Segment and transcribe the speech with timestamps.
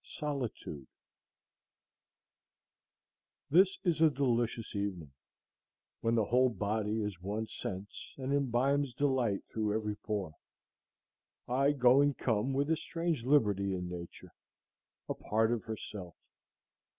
[0.03, 0.87] Solitude
[3.51, 5.11] This is a delicious evening,
[5.99, 10.33] when the whole body is one sense, and imbibes delight through every pore.
[11.47, 14.33] I go and come with a strange liberty in Nature,
[15.07, 16.15] a part of herself.